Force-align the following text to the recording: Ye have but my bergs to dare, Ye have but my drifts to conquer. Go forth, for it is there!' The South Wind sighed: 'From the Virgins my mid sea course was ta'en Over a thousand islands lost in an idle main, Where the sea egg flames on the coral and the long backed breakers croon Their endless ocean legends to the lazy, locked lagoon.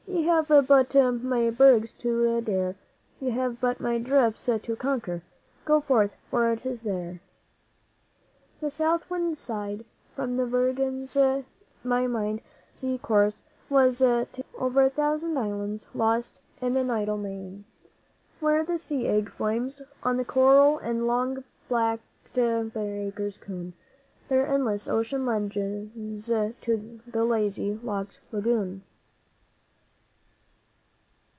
Ye 0.07 0.23
have 0.27 0.49
but 0.67 0.93
my 1.23 1.49
bergs 1.49 1.93
to 1.93 2.41
dare, 2.41 2.75
Ye 3.21 3.29
have 3.29 3.61
but 3.61 3.79
my 3.79 3.97
drifts 3.97 4.45
to 4.47 4.75
conquer. 4.75 5.23
Go 5.65 5.79
forth, 5.79 6.11
for 6.29 6.51
it 6.51 6.65
is 6.65 6.83
there!' 6.83 7.21
The 8.59 8.69
South 8.69 9.09
Wind 9.09 9.37
sighed: 9.37 9.85
'From 10.15 10.35
the 10.37 10.45
Virgins 10.45 11.17
my 11.83 12.07
mid 12.07 12.41
sea 12.73 12.97
course 12.97 13.41
was 13.69 13.99
ta'en 13.99 14.27
Over 14.59 14.83
a 14.83 14.89
thousand 14.89 15.37
islands 15.37 15.89
lost 15.93 16.41
in 16.61 16.75
an 16.75 16.89
idle 16.91 17.17
main, 17.17 17.63
Where 18.41 18.63
the 18.65 18.77
sea 18.77 19.07
egg 19.07 19.29
flames 19.29 19.81
on 20.03 20.17
the 20.17 20.25
coral 20.25 20.77
and 20.79 21.01
the 21.01 21.05
long 21.05 21.43
backed 21.69 22.03
breakers 22.33 23.37
croon 23.37 23.73
Their 24.27 24.45
endless 24.45 24.87
ocean 24.89 25.25
legends 25.25 26.27
to 26.27 26.99
the 27.07 27.23
lazy, 27.23 27.79
locked 27.81 28.19
lagoon. 28.31 28.83